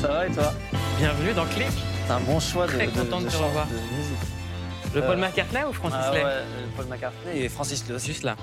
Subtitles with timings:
[0.00, 0.52] Ça va et toi
[0.98, 1.66] Bienvenue dans Click.
[2.06, 3.66] C'est un bon choix de, Très de- content de de te revoir.
[3.66, 4.94] de musique.
[4.94, 7.94] Le Euh, Paul McCartney ou Francis Ah Lay ouais, euh, Paul McCartney et Francis Lay
[7.94, 8.06] aussi.
[8.08, 8.36] Juste là.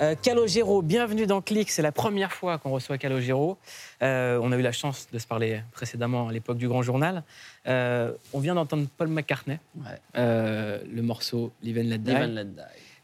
[0.00, 1.70] Euh, Calogero, bienvenue dans Click.
[1.70, 3.58] C'est la première fois qu'on reçoit Calogero.
[4.02, 7.22] Euh, on a eu la chance de se parler précédemment à l'époque du Grand Journal.
[7.68, 9.84] Euh, on vient d'entendre Paul McCartney, Ouais.
[10.16, 12.10] euh, le morceau Live and Let Die.
[12.10, 12.60] Live and Let Die.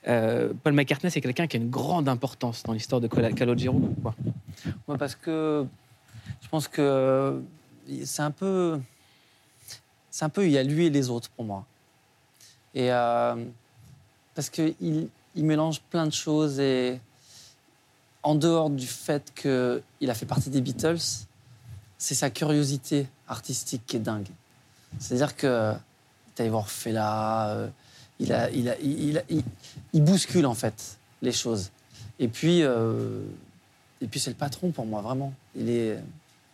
[0.08, 3.78] Euh, Paul McCartney, c'est quelqu'un qui a une grande importance dans l'histoire de Calogero.
[3.78, 4.14] Pourquoi
[4.88, 5.64] Ouais, parce que
[6.42, 7.42] je pense que
[8.04, 8.80] c'est un peu.
[10.10, 11.64] C'est un peu, il y a lui et les autres pour moi.
[12.74, 13.36] Et euh,
[14.34, 17.00] parce qu'il il mélange plein de choses et
[18.22, 20.98] en dehors du fait qu'il a fait partie des Beatles,
[21.96, 24.28] c'est sa curiosité artistique qui est dingue.
[24.98, 25.74] C'est-à-dire que
[26.38, 27.68] allé voir Fela, euh,
[28.18, 28.74] il, a, il,
[29.28, 29.44] il-
[29.92, 31.70] il bouscule en fait les choses.
[32.18, 33.22] Et puis, euh,
[34.00, 35.34] et puis c'est le patron pour moi, vraiment.
[35.54, 35.98] Il est.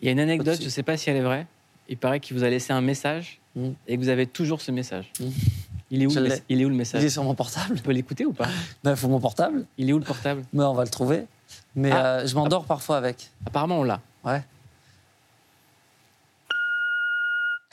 [0.00, 1.46] Il y a une anecdote, je ne sais pas si elle est vraie.
[1.88, 3.70] Il paraît qu'il vous a laissé un message Mm.
[3.88, 5.10] et que vous avez toujours ce message.
[5.18, 5.24] Mm.
[5.90, 6.28] Il, est où le l'ai.
[6.28, 7.02] mes- il est où le message?
[7.02, 7.76] Il est sur mon portable.
[7.78, 8.48] On peut l'écouter ou pas?
[8.84, 10.42] Ben, Il faut mon portable, Il est où le portable?
[10.52, 11.24] Mais on va le trouver.
[11.74, 12.16] Mais Ah.
[12.18, 13.30] euh, je m'endors parfois avec.
[13.46, 14.00] Apparemment, on l'a.
[14.24, 14.42] Ouais.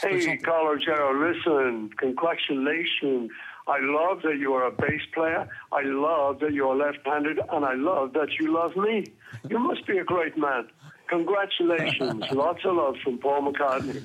[0.02, 3.30] Hey, Gero, listen, congratulations.
[3.68, 5.48] I love that you are a bass player.
[5.72, 9.06] I love that you are left-handed, and I love that you love me.
[9.50, 10.66] You must be a great man.
[11.14, 12.20] Congratulations.
[12.32, 14.02] Lots of love from Paul McCartney.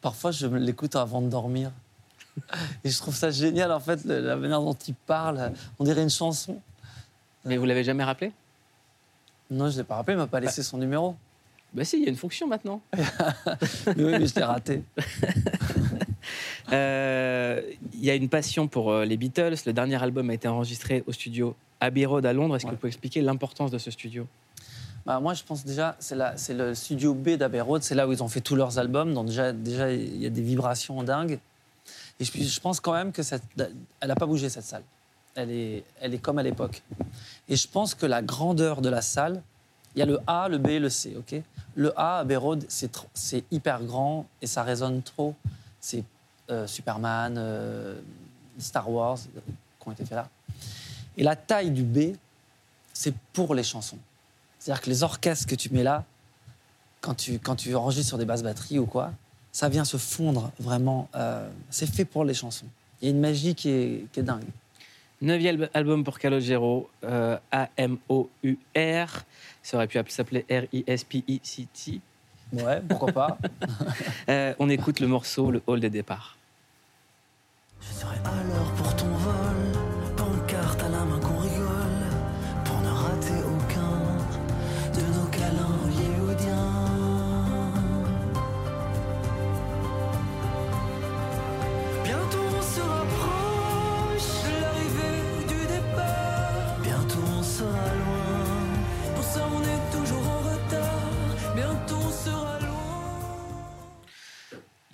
[0.00, 1.70] Parfois, je me l'écoute avant de dormir.
[2.82, 5.52] Et je trouve ça génial, en fait, la manière dont il parle.
[5.78, 6.60] On dirait une chanson.
[7.44, 8.32] Mais vous l'avez jamais rappelé?
[9.50, 11.14] Non, je ne l'ai pas rappelé, il m'a pas laissé son numéro.
[11.74, 12.80] Bah si, il y a une fonction maintenant.
[12.96, 13.02] Mais
[13.96, 14.82] oui, mais je l'ai raté.
[16.72, 17.60] Euh,
[17.92, 19.56] Il y a une passion pour euh, les Beatles.
[19.66, 22.56] Le dernier album a été enregistré au studio Abbey Road à Londres.
[22.56, 24.26] Est-ce que vous pouvez expliquer l'importance de ce studio?
[25.04, 28.22] Bah, moi, je pense déjà, c'est le studio B d'Abbey Road, c'est là où ils
[28.22, 29.12] ont fait tous leurs albums.
[29.14, 29.50] Donc déjà,
[29.92, 31.38] il y a des vibrations dingues.
[32.20, 34.84] Et je, je pense quand même que cette, elle n'a pas bougé cette salle.
[35.34, 36.82] Elle est, elle est comme à l'époque.
[37.48, 39.42] Et je pense que la grandeur de la salle,
[39.94, 41.42] il y a le A, le B et le C, ok?
[41.74, 45.34] Le A, Abbey Road, c'est hyper grand et ça résonne trop.
[45.80, 46.04] C'est
[46.50, 47.98] euh, Superman, euh,
[48.58, 50.28] Star Wars qui ont été faits là.
[51.16, 52.14] Et la taille du B,
[52.92, 53.98] c'est pour les chansons.
[54.62, 56.04] C'est-à-dire que les orchestres que tu mets là,
[57.00, 59.10] quand tu, quand tu enregistres sur des basses batteries ou quoi,
[59.50, 61.08] ça vient se fondre vraiment.
[61.16, 62.66] euh, c'est fait pour les chansons.
[63.00, 64.46] Il y a une magie qui est, qui est dingue.
[65.20, 69.24] Neuvième album pour Calogero, euh, A-M-O-U-R.
[69.64, 72.00] Ça aurait pu s'appeler R-I-S-P-I-C-T.
[72.52, 73.38] Ouais, pourquoi pas
[74.28, 76.36] Euh, on écoute le morceau, le hall des départs.
[77.80, 79.51] Je serai à l'heure pour ton vol,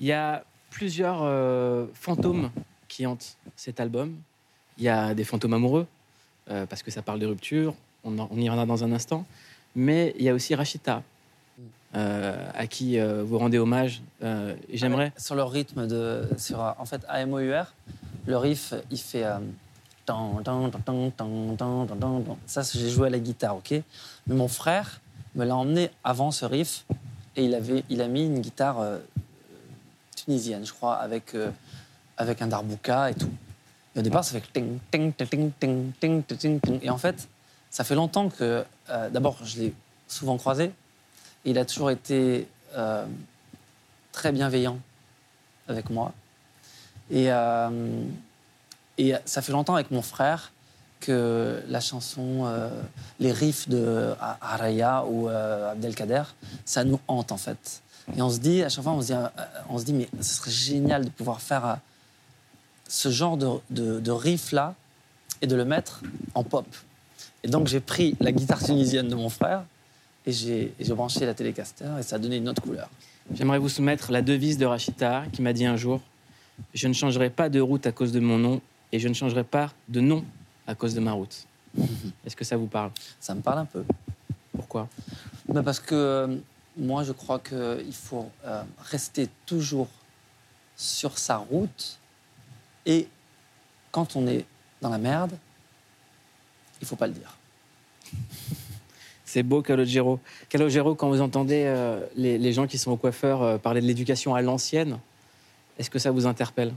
[0.08, 2.50] Il y a plusieurs euh, fantômes
[2.88, 4.16] qui hantent cet album.
[4.78, 5.86] Il y a des fantômes amoureux,
[6.50, 7.74] euh, parce que ça parle de rupture,
[8.04, 9.26] on, y en a dans un instant.
[9.76, 11.02] Mais il y a aussi Rachita,
[11.94, 14.00] euh, à qui vous rendez hommage.
[14.72, 15.12] J'aimerais.
[15.14, 16.26] Ah sur le rythme de.
[16.38, 17.66] Sur, en fait, AMOUR,
[18.26, 19.26] le riff, il fait.
[22.46, 23.72] Ça, j'ai joué à la guitare, ok
[24.26, 25.02] Mais mon frère
[25.34, 26.86] me l'a emmené avant ce riff
[27.36, 28.82] et il, avait, il a mis une guitare
[30.28, 31.50] tunisienne, je crois, avec, euh,
[32.18, 33.32] avec un darbouka et tout.
[33.96, 37.26] Et au départ, ça fait ting, ting, ting, ting, ting, ting, ting, Et en fait,
[37.70, 39.74] ça fait longtemps que, euh, d'abord, je l'ai
[40.06, 40.70] souvent croisé.
[41.46, 43.06] Il a toujours été euh,
[44.12, 44.78] très bienveillant
[45.66, 46.12] avec moi.
[47.10, 47.28] Et,
[48.98, 50.52] et ça fait longtemps avec mon frère
[51.00, 52.46] que la chanson,
[53.18, 56.24] les riffs de Araya ou euh, Abdelkader,
[56.66, 57.80] ça nous hante en fait.
[58.16, 59.28] Et on se dit, à chaque fois, on se dit, euh,
[59.68, 61.74] on se dit mais ce serait génial de pouvoir faire euh,
[62.88, 64.74] ce genre de, de, de riff-là
[65.42, 66.02] et de le mettre
[66.34, 66.66] en pop.
[67.44, 69.64] Et donc j'ai pris la guitare tunisienne de mon frère
[70.26, 72.88] et j'ai branché la télécaster et ça a donné une autre couleur.
[73.32, 76.00] J'aimerais vous soumettre la devise de Rachita qui m'a dit un jour
[76.74, 79.44] Je ne changerai pas de route à cause de mon nom et je ne changerai
[79.44, 80.24] pas de nom
[80.66, 81.46] à cause de ma route.
[82.26, 82.90] Est-ce que ça vous parle?
[83.20, 83.84] Ça me parle un peu.
[84.52, 84.88] Pourquoi?
[85.48, 86.36] Ben parce que euh,
[86.78, 89.88] moi, je crois qu'il faut euh, rester toujours
[90.76, 91.98] sur sa route.
[92.86, 93.08] Et
[93.90, 94.46] quand on est
[94.80, 95.32] dans la merde,
[96.80, 97.36] il faut pas le dire.
[99.24, 100.20] C'est beau, Calogero.
[100.48, 103.86] Calogero, quand vous entendez euh, les, les gens qui sont au coiffeur euh, parler de
[103.86, 104.98] l'éducation à l'ancienne,
[105.78, 106.72] est-ce que ça vous interpelle?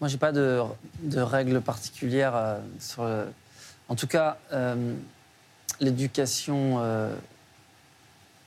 [0.00, 0.62] Moi, j'ai pas de,
[1.02, 3.26] de règles particulières sur le...
[3.88, 4.36] En tout cas,
[5.80, 6.80] l'éducation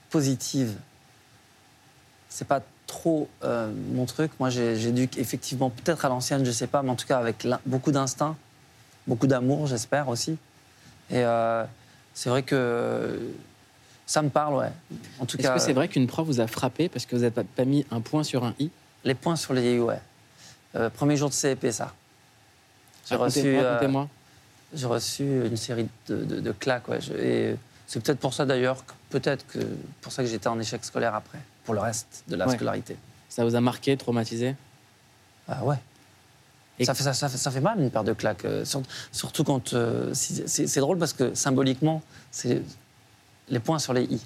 [0.09, 0.73] positive,
[2.29, 4.31] c'est pas trop euh, mon truc.
[4.39, 7.47] Moi, j'ai- j'éduque effectivement peut-être à l'ancienne, je sais pas, mais en tout cas avec
[7.65, 8.35] beaucoup d'instinct,
[9.07, 10.31] beaucoup d'amour, j'espère aussi.
[11.11, 11.63] Et euh,
[12.13, 13.19] c'est vrai que
[14.06, 14.71] ça me parle, ouais.
[15.19, 17.21] En tout Est-ce cas, que c'est vrai qu'une prof vous a frappé parce que vous
[17.21, 18.69] n'avez pas, mis un point sur un i?
[19.03, 20.00] Les points sur les i, ouais.
[20.75, 21.94] Euh, premier jour de CEP, ça.
[23.07, 23.15] J'ai
[24.85, 25.41] reçu.
[25.41, 27.01] J'ai une série de, de- de claques, ouais.
[27.01, 27.55] Je- et
[27.89, 29.57] c'est peut-être pour ça d'ailleurs, peut-être que
[30.01, 32.53] pour ça que j'étais en échec scolaire après, pour le reste de la Ouais.
[32.56, 32.95] scolarité.
[33.30, 34.56] Ça vous a marqué, traumatisé?
[35.47, 35.77] Ah ouais.
[36.77, 38.83] Et- Ça, fait, ça, ça fait, ça fait mal une paire de claques, euh, sur-
[39.12, 39.74] surtout quand.
[39.74, 42.01] euh, c'est drôle parce que symboliquement,
[42.31, 42.62] c'est
[43.50, 44.21] les points sur les i.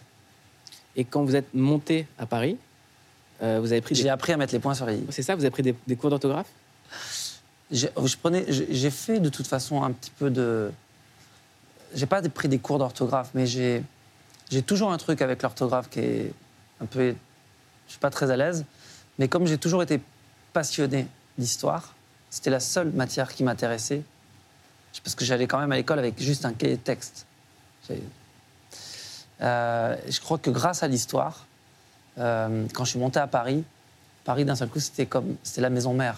[0.98, 2.57] Et quand vous êtes monté à Paris,
[3.42, 5.06] euh, vous avez pris J'ai appris à mettre les points sur les i.
[5.10, 6.48] C'est ça, vous avez pris des, des cours d'orthographe?
[7.71, 7.89] J'ai
[8.69, 10.69] j'ai fait de toute façon un petit peu de.
[11.94, 13.84] J'ai pas pris des cours d'orthographe, mais j'ai
[14.66, 16.34] toujours un truc avec l'orthographe qui est
[16.81, 17.16] un peu.
[17.88, 18.66] Je suis pas très à l'aise,
[19.19, 20.00] mais comme j'ai toujours été
[20.54, 21.07] passionné
[21.38, 21.94] d'histoire,
[22.30, 24.01] c'était la seule matière qui m'intéressait,
[25.04, 27.25] parce que j'allais quand même à l'école avec juste un cahier de texte.
[29.42, 31.46] Euh, je crois que grâce à l'histoire,
[32.18, 33.63] euh, quand je suis monté à Paris,
[34.24, 36.18] Paris d'un seul coup c'était comme c'était la maison mère.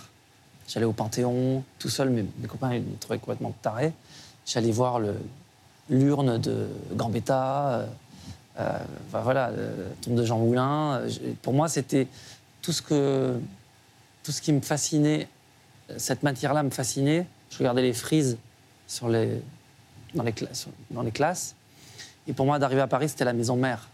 [0.68, 3.94] J'allais au Panthéon tout seul, mais mes copains ils me trouvaient complètement taré.
[4.45, 5.18] J'allais voir le-
[5.89, 7.85] l'urne de Gambetta, euh,
[8.59, 8.77] euh,
[9.11, 11.01] voilà, euh, la tombe de Jean Moulin.
[11.01, 11.09] Euh,
[11.41, 12.07] Pour moi, c'était
[12.61, 13.39] tout ce que
[14.25, 15.27] tout ce qui me fascinait,
[15.91, 17.27] euh, cette matière-là me fascinait.
[17.51, 18.37] Je regardais les frises
[19.01, 20.31] dans, les
[21.13, 21.55] classes.
[22.27, 23.87] Et pour moi, d'arriver à Paris, c'était la maison mère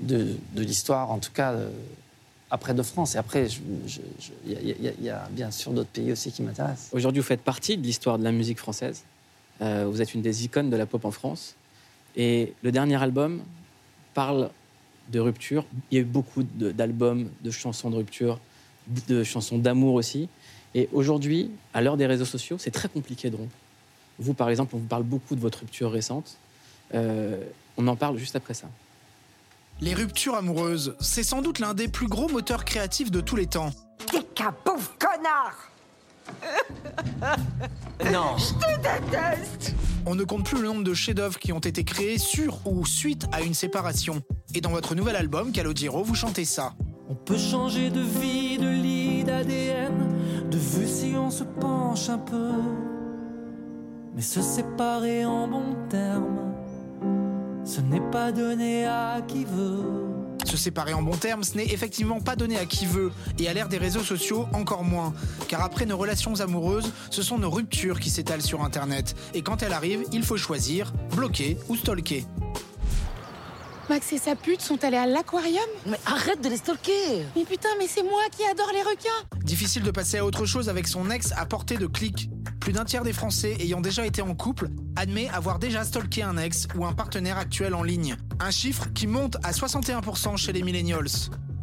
[0.00, 1.70] de, l'histoire, en tout cas, euh,
[2.50, 3.14] après de France.
[3.14, 3.48] Et après,
[4.44, 6.90] il y a bien sûr d'autres pays aussi qui m'intéressent.
[6.92, 9.02] Aujourd'hui, vous faites partie de l'histoire de la musique française?
[9.62, 11.54] Euh, vous êtes une des icônes de la pop en France.
[12.16, 13.40] Et le dernier album
[14.14, 14.50] parle
[15.10, 15.64] de rupture.
[15.90, 18.38] Il y a eu beaucoup de- d'albums, de chansons de rupture,
[19.08, 20.28] de chansons d'amour aussi.
[20.74, 23.54] Et aujourd'hui, à l'heure des réseaux sociaux, c'est très compliqué de rompre.
[24.18, 26.36] Vous, par exemple, on vous parle beaucoup de votre rupture récente.
[26.94, 27.42] Euh,
[27.76, 28.68] on en parle juste après ça.
[29.80, 33.46] Les ruptures amoureuses, c'est sans doute l'un des plus gros moteurs créatifs de tous les
[33.46, 33.70] temps.
[34.10, 35.70] T'es qu'un pauvre connard
[38.10, 38.36] Non
[40.06, 43.26] On ne compte plus le nombre de chefs-d'œuvre qui ont été créés sur ou suite
[43.30, 44.22] à une séparation.
[44.54, 46.74] Et dans votre nouvel album, Calogero, vous chantez ça.
[47.08, 52.18] On peut changer de vie, de lit, d'ADN, de vue si on se penche un
[52.18, 52.52] peu.
[54.14, 56.52] Mais se séparer en bons termes,
[57.64, 60.11] ce n'est pas donné à qui veut.
[60.44, 63.54] Se séparer en bons termes, ce n'est effectivement pas donné à qui veut, et à
[63.54, 65.14] l'ère des réseaux sociaux, encore moins.
[65.48, 69.14] Car après nos relations amoureuses, ce sont nos ruptures qui s'étalent sur Internet.
[69.34, 72.24] Et quand elles arrivent, il faut choisir, bloquer ou stalker.
[73.88, 75.60] Max et sa pute sont allés à l'aquarium?
[75.86, 79.82] Mais arrête de les stalker Mais putain, mais c'est moi qui adore les requins Difficile
[79.82, 82.30] de passer à autre chose avec son ex à portée de clic.
[82.62, 86.36] Plus d'un tiers des Français ayant déjà été en couple admet avoir déjà stalké un
[86.36, 88.16] ex ou un partenaire actuel en ligne.
[88.38, 91.08] Un chiffre qui monte à 61% chez les millennials.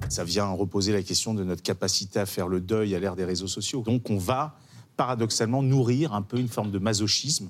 [0.10, 3.24] Ça vient reposer la question de notre capacité à faire le deuil à l'ère des
[3.24, 3.82] réseaux sociaux.
[3.82, 4.58] Donc on va
[4.98, 7.48] paradoxalement nourrir un peu une forme de masochisme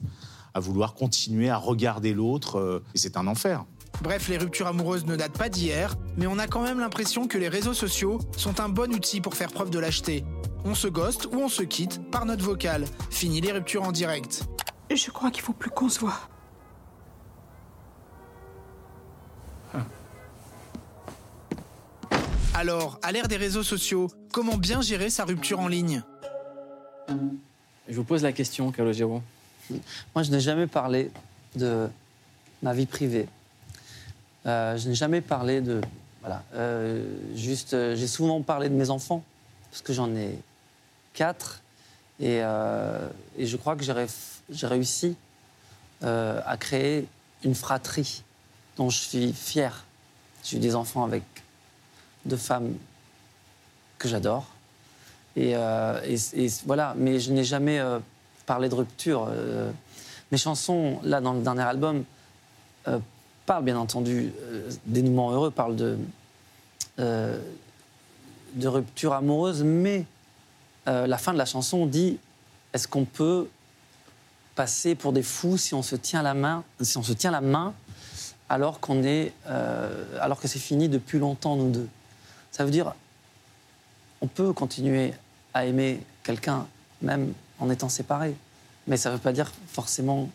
[0.53, 2.59] à vouloir continuer à regarder l'autre.
[2.59, 3.65] euh, et c'est un enfer.
[4.03, 7.39] Bref, les ruptures amoureuses ne datent pas d'hier, mais on a quand même l'impression que
[7.39, 10.23] les réseaux sociaux sont un bon outil pour faire preuve de lâcheté.
[10.65, 12.85] On se ghost ou on se quitte par notre vocal.
[13.09, 14.43] Fini les ruptures en direct.
[14.93, 16.19] Je crois qu'il faut plus qu'on se voit.
[22.53, 26.03] Alors, à l'ère des réseaux sociaux, comment bien gérer sa rupture en ligne?
[27.87, 29.21] Je vous pose la question, Calogero.
[30.13, 31.09] Moi, je n'ai jamais parlé
[31.55, 31.87] de
[32.61, 33.27] ma vie privée.
[34.45, 35.79] Euh, je n'ai jamais parlé de.
[36.21, 36.43] Voilà.
[36.53, 39.23] Euh, juste, euh, j'ai souvent parlé de mes enfants,
[39.71, 40.37] parce que j'en ai
[41.13, 41.61] quatre.
[42.19, 45.15] Et, euh, et je crois que j'ai réussi
[46.03, 47.07] euh, à créer
[47.43, 48.23] une fratrie
[48.77, 49.85] dont je suis fier.
[50.43, 51.23] J'ai eu des enfants avec
[52.25, 52.75] deux femmes
[53.97, 54.47] que j'adore.
[55.35, 56.17] Et, euh,
[56.65, 57.81] voilà, mais je n'ai jamais
[58.45, 59.29] parlé de rupture.
[60.31, 62.03] Mes chansons, là, dans le dernier album,
[63.45, 64.33] parlent bien entendu
[64.85, 65.97] dénouement heureux, parlent de,
[66.97, 70.05] de rupture amoureuse, mais
[70.87, 72.17] euh, la fin de la chanson dit
[72.73, 73.47] est-ce qu'on peut
[74.55, 77.41] passer pour des fous si on se tient la main, si on se tient la
[77.41, 77.73] main
[78.49, 81.87] alors qu'on est, euh, alors que c'est fini depuis longtemps nous deux?
[82.51, 82.93] Ça veut dire,
[84.21, 85.13] on peut continuer
[85.53, 86.67] à aimer quelqu'un
[87.01, 88.35] même en étant séparés,
[88.87, 90.29] mais ça ne veut pas dire forcément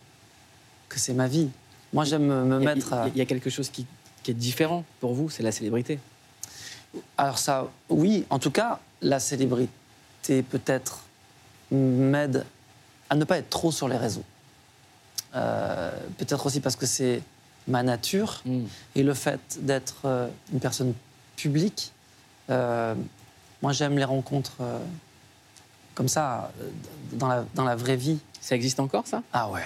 [0.89, 1.51] que c'est ma vie.
[1.93, 2.93] Moi, j'aime me Il a- mettre.
[2.93, 3.87] à- Il y a quelque chose qui,
[4.23, 5.99] qui est différent pour vous, c'est la célébrité.
[7.19, 9.71] Alors ça, oui, en tout cas, la célébrité
[10.43, 11.01] peut-être
[11.71, 12.45] m'aide
[13.11, 14.25] à ne pas être trop sur les réseaux.
[15.35, 17.23] Euh, peut-être aussi parce que c'est
[17.67, 18.65] ma nature Mm.
[18.95, 20.95] et le fait d'être euh, une personne
[21.37, 21.93] publique.
[22.51, 22.95] euh,
[23.63, 24.59] moi, j'aime les rencontres
[25.95, 26.53] comme ça,
[27.13, 28.19] dans la, dans la vraie vie.
[28.41, 29.23] Ça existe encore, ça?
[29.33, 29.63] Ah ouais.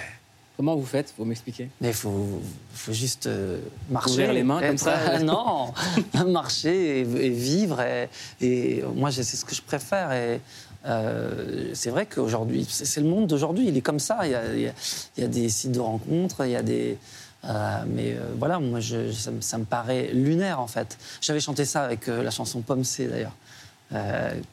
[0.59, 2.41] Comment vous faites Vous m'expliquez Mais il faut,
[2.73, 4.09] faut juste euh, marcher.
[4.09, 5.71] Ouvrir les mains comme ça Non,
[6.27, 7.79] marcher et, et vivre.
[7.79, 8.09] Et,
[8.41, 10.11] et moi, c'est ce que je préfère.
[10.11, 10.41] Et
[10.85, 13.69] euh, c'est vrai qu'aujourd'hui, c'est le monde d'aujourd'hui.
[13.69, 14.19] Il est comme ça.
[14.25, 14.73] Il y, a, il y a-
[15.15, 16.97] il y a des sites de rencontres, il y a des.
[17.45, 20.97] euh, mais voilà, moi, je, ça, me- ça me paraît lunaire en fait.
[21.21, 23.35] J'avais chanté ça avec la chanson Pomme C d'ailleurs.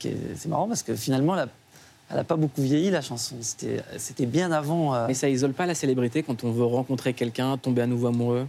[0.00, 1.48] C'est marrant parce que finalement, la-
[2.10, 3.36] elle n'a pas beaucoup vieilli la chanson.
[3.40, 4.94] C'était bien avant.
[4.94, 8.06] euh, Mais ça isole pas la célébrité quand on veut rencontrer quelqu'un, tomber à nouveau
[8.08, 8.46] amoureux?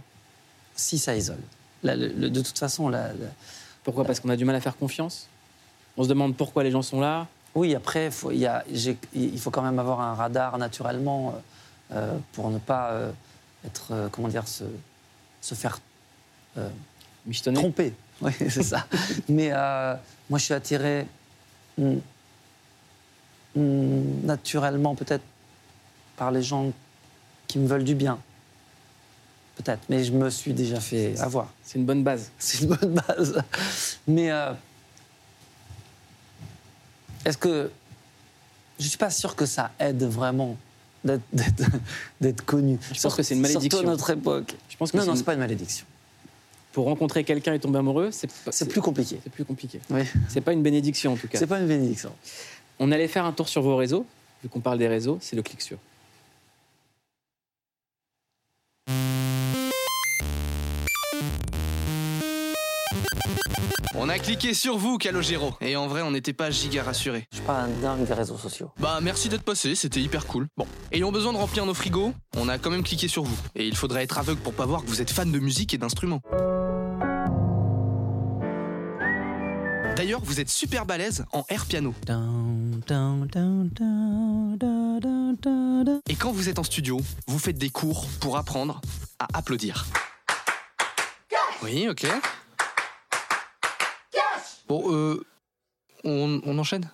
[0.76, 1.40] Si ça isole.
[1.82, 3.30] La- le- le- de toute façon, la- la-
[3.84, 4.04] Pourquoi?
[4.04, 5.26] Parce qu'on a du mal à faire confiance?
[5.96, 7.26] On se demande pourquoi les gens sont là?
[7.54, 11.34] Oui, après, faut- il y a- j'ai- il faut quand même avoir un radar naturellement
[11.92, 13.10] euh, euh, pour ne pas euh,
[13.66, 14.64] être, comment dire, se,
[15.40, 15.80] se faire
[17.54, 17.92] tromper.
[18.20, 18.84] Oui, c'est ça.
[19.28, 19.50] Mais
[20.28, 21.06] moi, je suis attiré
[21.78, 22.00] mm, mm,
[23.56, 25.24] naturellement, peut-être,
[26.16, 26.72] par les gens
[27.46, 28.18] qui me veulent du bien.
[29.56, 31.52] Peut-être, mais je me suis déjà fait avoir.
[31.64, 32.30] C'est une bonne base.
[32.38, 33.42] C'est une bonne base.
[34.06, 34.52] Mais euh,
[37.24, 37.70] est-ce que
[38.78, 40.56] je suis pas sûr que ça aide vraiment
[41.04, 42.78] d'être- connu.
[42.92, 43.70] Je pense que c'est une malédiction.
[43.78, 44.54] Surtout à notre époque.
[44.68, 45.86] Je pense que Non, non, une- c'est pas une malédiction.
[46.72, 48.28] pour rencontrer quelqu'un et tomber amoureux, c'est
[48.68, 49.18] plus compliqué.
[49.24, 49.80] c'est plus compliqué.
[49.90, 50.02] Oui.
[50.28, 51.38] C'est pas une bénédiction en tout cas.
[51.38, 52.12] C'est pas une bénédiction.
[52.78, 54.06] On allait faire un tour sur vos réseaux.
[54.42, 55.78] Vu qu'on parle des réseaux, c'est le clic sur.
[64.00, 65.54] On a cliqué sur vous, Calogero.
[65.60, 67.26] Et en vrai, on n'était pas giga rassurés.
[67.32, 68.70] Je suis pas un dingue des réseaux sociaux.
[68.78, 70.46] Bah, merci d'être passé, c'était hyper cool.
[70.56, 73.36] Bon, ayant besoin de remplir nos frigos, on a quand même cliqué sur vous.
[73.56, 75.78] Et il faudrait être aveugle pour pas voir que vous êtes fan de musique et
[75.78, 76.22] d'instruments.
[79.98, 81.92] D'ailleurs, vous êtes super balèze en air piano.
[86.08, 88.80] Et quand vous êtes en studio, vous faites des cours pour apprendre
[89.18, 89.86] à applaudir.
[91.64, 92.06] Oui, ok.
[94.68, 95.26] Bon, euh.
[96.04, 96.88] On, on enchaîne?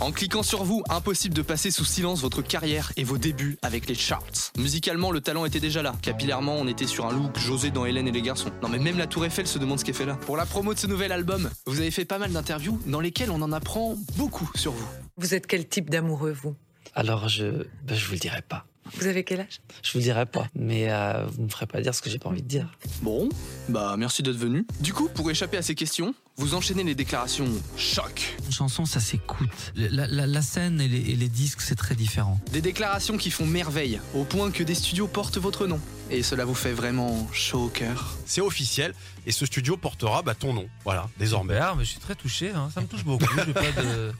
[0.00, 3.88] En cliquant sur vous, impossible de passer sous silence votre carrière et vos débuts avec
[3.88, 4.52] les charts.
[4.56, 5.94] Musicalement, le talent était déjà là.
[6.02, 8.50] Capillairement, on était sur un look José dans Hélène et les garçons.
[8.62, 10.16] Non mais même la Tour Eiffel se demande ce qu'elle fait là.
[10.16, 13.30] Pour la promo de ce nouvel album, vous avez fait pas mal d'interviews dans lesquelles
[13.30, 14.86] on en apprend beaucoup sur vous.
[15.16, 16.54] Vous êtes quel type d'amoureux, vous?
[16.94, 18.66] Alors je, ben, je vous le dirai pas.
[18.94, 19.60] Vous avez quel âge?
[19.82, 20.46] Je vous dirai pas.
[20.54, 22.66] Mais euh, vous me ferez pas dire ce que j'ai pas envie de dire.
[23.02, 23.28] Bon,
[23.68, 24.66] bah merci d'être venu.
[24.80, 28.36] Du coup, pour échapper à ces questions, vous enchaînez les déclarations choc.
[28.46, 29.48] Une chanson, ça s'écoute.
[29.76, 32.40] La, la- la scène et les, et les disques, c'est très différent.
[32.52, 35.80] Des déclarations qui font merveille, au point que des studios portent votre nom.
[36.10, 38.16] Et cela vous fait vraiment chaud au cœur.
[38.26, 38.94] C'est officiel
[39.26, 40.68] et ce studio portera bah, ton nom.
[40.84, 41.54] Voilà, désormais.
[41.54, 42.70] Super, mais je suis très touché, hein.
[42.74, 43.26] ça me touche beaucoup.
[43.46, 44.12] J'ai pas de.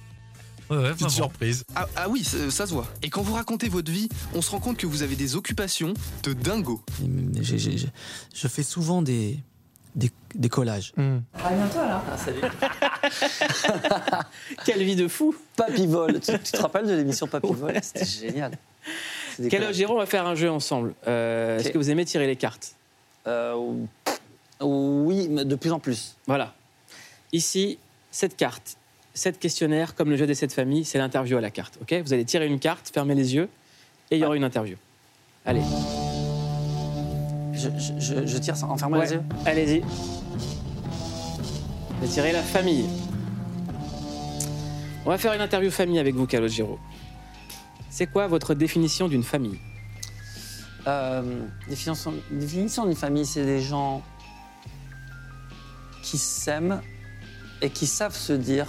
[0.71, 1.11] Ouais, ouais, Petite vraiment.
[1.11, 1.65] surprise.
[1.75, 2.87] Ah, ah oui, ça, ça se voit.
[3.03, 5.95] Et quand vous racontez votre vie, on se rend compte que vous avez des occupations
[6.23, 6.81] de dingo.
[7.41, 7.89] J'ai- j'ai- j'ai-
[8.35, 9.39] Je fais souvent des,
[9.97, 10.93] des, des collages.
[10.97, 12.03] À bientôt alors.
[12.13, 12.41] Ah, salut.
[14.65, 16.21] Quelle vie de fou Papy Vol.
[16.21, 18.53] tu, tu te rappelles de l'émission Papy Vol C'était génial.
[19.37, 19.49] C'est des.
[19.49, 20.95] Calogero, on va faire un jeu ensemble.
[21.09, 21.73] Euh, Est-ce Ok.
[21.75, 22.75] que vous aimez tirer les cartes
[23.27, 23.55] Euh,
[24.61, 26.17] oui, mais de plus en plus.
[26.27, 26.55] Voilà.
[27.33, 27.79] Ici,
[28.11, 28.77] cette carte,
[29.21, 31.77] cette questionnaire, comme le jeu des sept familles, c'est l'interview à la carte.
[31.83, 31.93] Ok?
[32.07, 33.51] Vous allez tirer une carte, fermer les yeux,
[34.11, 34.77] et il y aura une interview.
[35.45, 35.61] Allez.
[37.53, 39.23] Je, je- je- je tire ça en fermant les yeux.
[39.45, 39.81] Allez-y.
[42.01, 42.87] Vous tirez la famille.
[45.05, 46.79] On va faire une interview famille avec vous, Calogero.
[47.91, 49.59] C'est quoi votre définition d'une famille?
[50.87, 51.23] Euh,
[51.69, 54.01] définition, définition d'une famille, c'est des gens
[56.03, 56.81] qui s'aiment
[57.61, 58.67] et qui savent se dire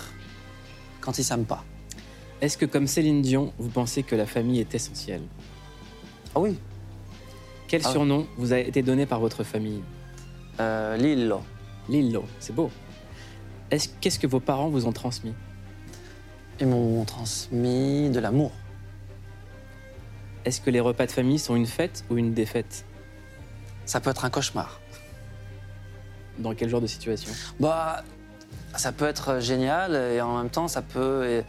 [1.01, 1.63] quand ils s'aiment pas.
[2.41, 5.21] Est-ce que, comme Céline Dion, vous pensez que la famille est essentielle?
[6.33, 6.57] Ah oui.
[7.67, 7.93] Quel Ah oui.
[7.93, 9.81] surnom vous a été donné par votre famille?
[10.59, 11.41] Euh, Lillo.
[11.89, 12.69] Lillo, c'est beau.
[13.69, 15.33] Est-ce- Qu'est-ce que vos parents vous ont transmis?
[16.59, 18.51] Ils m'ont transmis de l'amour.
[20.45, 22.85] Est-ce que les repas de famille sont une fête ou une défaite?
[23.85, 24.79] Ça peut être un cauchemar.
[26.39, 27.31] Dans quel genre de situation?
[27.59, 28.03] Bah,
[28.75, 31.43] ça peut être génial et en même temps, ça peut.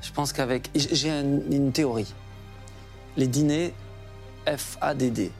[0.00, 0.70] je pense qu'avec.
[0.74, 2.14] J'ai une, théorie.
[3.16, 3.74] Les dîners
[4.46, 5.18] FADD.
[5.18, 5.30] Il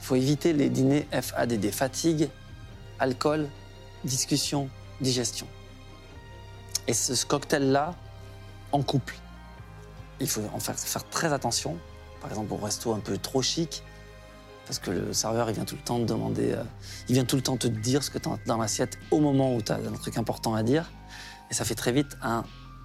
[0.00, 1.70] faut éviter les dîners FADD.
[1.70, 2.28] Fatigue,
[2.98, 3.48] alcool,
[4.04, 4.68] discussion,
[5.00, 5.46] digestion.
[6.88, 7.94] Et ce, ce cocktail-là,
[8.72, 9.16] en couple,
[10.20, 11.76] il faut en faire, faire très attention.
[12.20, 13.82] Par exemple, au resto un peu trop chic,
[14.70, 16.62] parce que le serveur, il vient tout le temps te demander, euh,
[17.08, 19.52] il vient tout le temps te dire ce que tu as dans l'assiette au moment
[19.56, 20.92] où tu as un truc important à dire.
[21.50, 22.44] Et ça fait très vite un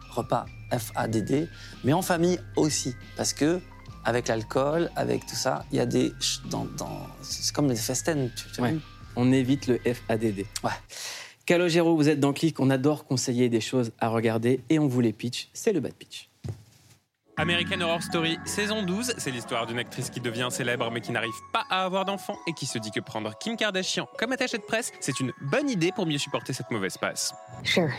[0.09, 1.47] repas FADD,
[1.83, 3.61] mais en famille aussi, parce que
[4.03, 6.11] avec l'alcool, avec tout ça, il y a des.
[6.49, 8.75] Dans, dans- c'est comme les festen, tu, Ouais.
[9.15, 10.43] On évite le FADD.
[10.63, 10.71] Ouais.
[11.45, 15.01] Calogero, vous êtes dans Click, on adore conseiller des choses à regarder et on vous
[15.01, 16.31] les pitch, c'est le bad pitch.
[17.37, 21.33] American Horror Story saison 12, c'est l'histoire d'une actrice qui devient célèbre mais qui n'arrive
[21.51, 24.63] pas à avoir d'enfant et qui se dit que prendre Kim Kardashian comme attachée de
[24.63, 27.33] presse, c'est une bonne idée pour mieux supporter cette mauvaise passe.
[27.63, 27.89] Sure.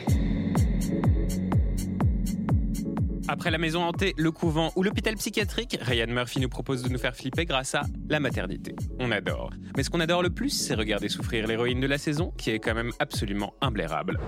[3.28, 6.98] Après la maison hantée, le couvent ou l'hôpital psychiatrique, Ryan Murphy nous propose de nous
[6.98, 8.76] faire flipper grâce à la maternité.
[9.00, 9.50] On adore.
[9.76, 12.60] Mais ce qu'on adore le plus, c'est regarder souffrir l'héroïne de la saison, qui est
[12.60, 14.20] quand même absolument imblairable.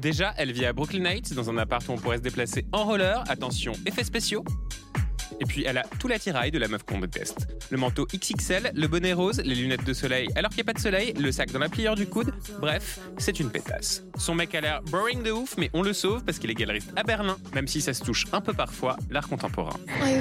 [0.00, 2.84] Déjà, elle vit à Brooklyn Heights, dans un appart où on pourrait se déplacer en
[2.84, 4.44] roller, attention, effets spéciaux.
[5.40, 7.48] Et puis elle a tout l'attirail de la meuf qu'on déteste.
[7.70, 10.74] Le manteau XXL, le bonnet rose, les lunettes de soleil alors qu'il n'y a pas
[10.74, 14.04] de soleil, le sac dans la pliure du coude, bref, c'est une pétasse.
[14.16, 16.92] Son mec a l'air boring de ouf, mais on le sauve parce qu'il est galeriste
[16.96, 19.76] à Berlin, même si ça se touche un peu parfois, l'art contemporain.
[20.02, 20.14] I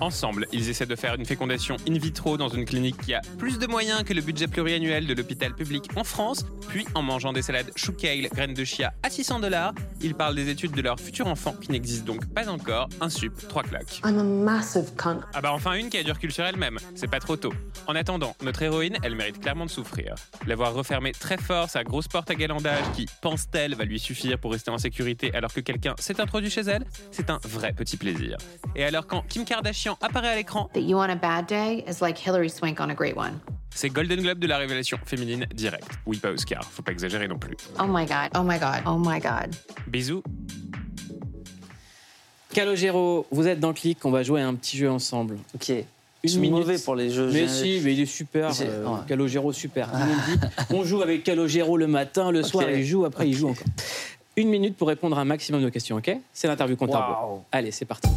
[0.00, 3.58] Ensemble, ils essaient de faire une fécondation in vitro dans une clinique qui a plus
[3.58, 6.44] de moyens que le budget pluriannuel de l'hôpital public en France.
[6.68, 10.34] Puis, en mangeant des salades chou kale, graines de chia à 600 dollars, ils parlent
[10.34, 12.88] des études de leur futur enfant qui n'existe donc pas encore.
[13.00, 14.00] Un sup, trois claques.
[14.04, 15.20] I'm a massive cunt.
[15.34, 17.52] Ah bah enfin une qui a du recul sur elle-même, c'est pas trop tôt.
[17.86, 20.14] En attendant, notre héroïne, elle mérite clairement de souffrir.
[20.46, 24.52] L'avoir refermé très fort sa grosse porte à galandage qui, pense-t-elle, va lui suffire pour
[24.52, 28.36] rester en sécurité alors que quelqu'un s'est introduit chez elle, c'est un vrai petit plaisir.
[28.74, 32.00] Et alors quand Kim Kardashian apparaît à l'écran, That you on a bad day is
[32.00, 33.38] like Hillary Swank on a great one.
[33.74, 35.90] c'est Golden Globe de la révélation féminine directe.
[36.06, 37.56] Oui, pas Oscar, faut pas exagérer non plus.
[37.80, 38.30] Oh my god.
[38.36, 38.82] Oh my god.
[38.86, 39.54] Oh my god.
[39.86, 40.22] Bisous.
[42.52, 45.38] Calogero, vous êtes dans Click, on va jouer à un petit jeu ensemble.
[45.54, 45.70] Ok.
[45.70, 45.84] Une
[46.24, 46.58] Je suis minute.
[46.58, 47.30] mauvais pour les jeux.
[47.32, 48.50] Mais si, mais il est super.
[48.60, 48.98] Euh, ouais.
[49.08, 49.88] Calogero, super.
[50.70, 53.66] On joue avec Calogero le matin, le soir, il joue, après il joue encore.
[54.36, 56.10] Une minute pour répondre à un maximum de questions, ok?
[56.32, 56.94] C'est l'interview rebours.
[56.94, 57.42] Waouh.
[57.50, 58.08] Allez, c'est parti.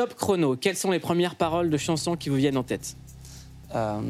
[0.00, 2.96] Top chrono, quelles sont les premières paroles de chansons qui vous viennent en tête
[3.74, 4.00] Euh,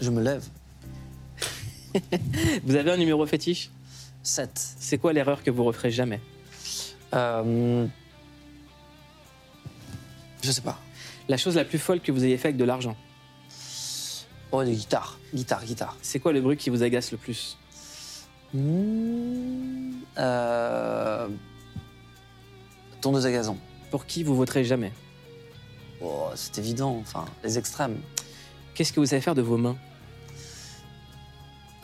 [0.00, 0.42] je me lève.
[2.64, 3.68] Vous avez un numéro fétiche
[4.22, 4.50] 7.
[4.54, 6.18] C'est quoi l'erreur que vous referez jamais
[7.12, 7.86] Euh,
[10.42, 10.80] je sais pas.
[11.28, 12.96] La chose la plus folle que vous ayez fait avec de l'argent
[14.50, 15.18] Oh, de guitare.
[15.34, 15.96] Guitare, guitare.
[16.00, 17.58] C'est quoi le bruit qui vous agace le plus
[18.54, 21.28] Hmm, euh,
[23.02, 23.58] tondeuse à gazon.
[23.90, 24.92] Pour qui vous voterez jamais
[26.02, 26.96] Oh, c'est évident.
[27.00, 27.98] Enfin, les extrêmes.
[28.74, 29.76] Qu'est-ce que vous savez faire de vos mains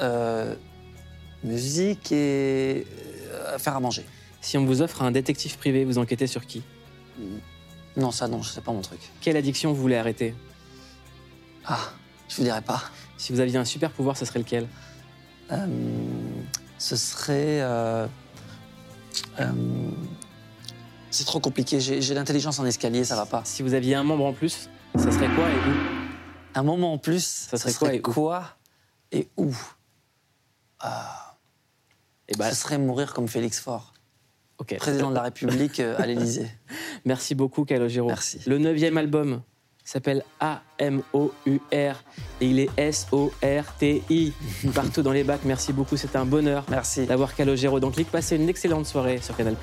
[0.01, 0.55] Euh,
[1.45, 2.87] musique et
[3.31, 4.05] euh, faire à manger.
[4.41, 6.63] Si on vous offre un détective privé, vous enquêtez sur qui
[7.97, 9.01] Non, ça non, c'est pas mon truc.
[9.21, 10.35] Quelle addiction vous voulez arrêter
[11.65, 11.79] Ah,
[12.29, 12.83] je vous dirais pas.
[13.17, 14.67] Si vous aviez un super pouvoir, ce serait lequel
[15.53, 15.67] Euh,
[16.79, 17.61] ce serait.
[17.63, 18.07] euh,
[21.13, 21.79] c'est trop compliqué.
[21.81, 23.43] J'ai l'intelligence en escalier, ça va pas.
[23.45, 25.73] Si vous aviez un membre en plus, ça serait quoi et où?
[26.55, 28.03] Un moment en plus, ça serait quoi et où?
[28.03, 28.45] quoi
[29.13, 29.55] et où?
[30.81, 31.37] Ah,
[32.29, 33.93] Et bah, Ce serait mourir comme Félix Faure,
[34.79, 36.51] président de la République euh, à l'Élysée.
[37.05, 38.09] Merci beaucoup, Calogero.
[38.09, 38.41] Merci.
[38.47, 39.43] Le neuvième album
[39.85, 41.95] s'appelle A-M-O-U-R
[42.41, 44.33] et il est S-O-R-T-I.
[44.75, 47.07] Partout dans les bacs, merci beaucoup, c'est un bonheur Merci.
[47.07, 48.11] d'avoir Calogero dans Click.
[48.11, 49.57] Passez une excellente soirée sur Canal+.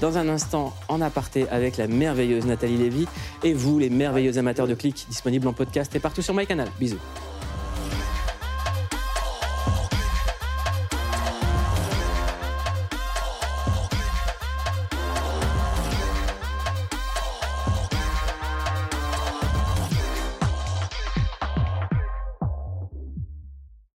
[0.00, 3.06] Dans un instant, en aparté avec la merveilleuse Nathalie Lévy
[3.42, 6.68] et vous, les merveilleux amateurs de Click, disponibles en podcast et partout sur MyCanal.
[6.78, 7.00] Bisous.